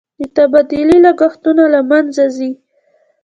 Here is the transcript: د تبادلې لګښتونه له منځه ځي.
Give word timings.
د 0.19 0.21
تبادلې 0.35 0.97
لګښتونه 1.05 1.63
له 1.73 1.81
منځه 1.89 2.23
ځي. 2.35 2.51